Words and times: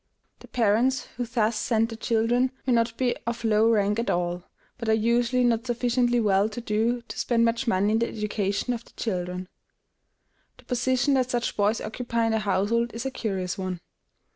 The 0.39 0.47
parents 0.47 1.05
who 1.15 1.27
thus 1.27 1.55
send 1.59 1.89
their 1.89 1.95
children 1.95 2.51
may 2.65 2.73
not 2.73 2.97
be 2.97 3.15
of 3.27 3.43
low 3.43 3.69
rank 3.69 3.99
at 3.99 4.09
all, 4.09 4.41
but 4.79 4.89
are 4.89 4.93
usually 4.95 5.43
not 5.43 5.67
sufficiently 5.67 6.19
well 6.19 6.49
to 6.49 6.59
do 6.59 7.03
to 7.07 7.19
spend 7.19 7.45
much 7.45 7.67
money 7.67 7.91
in 7.91 7.99
the 7.99 8.07
education 8.09 8.73
of 8.73 8.83
their 8.83 8.93
children. 8.97 9.47
The 10.57 10.65
position 10.65 11.13
that 11.13 11.29
such 11.29 11.55
boys 11.55 11.79
occupy 11.79 12.25
in 12.25 12.31
the 12.31 12.39
household 12.39 12.95
is 12.95 13.05
a 13.05 13.11
curious 13.11 13.59
one. 13.59 13.79